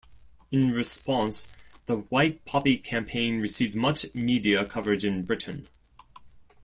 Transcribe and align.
In 0.49 0.71
response, 0.71 1.47
the 1.85 1.97
White 1.97 2.43
Poppy 2.43 2.75
campaign 2.79 3.39
received 3.39 3.75
much 3.75 4.03
media 4.15 4.65
coverage 4.65 5.05
in 5.05 5.23
Britain. 5.25 5.67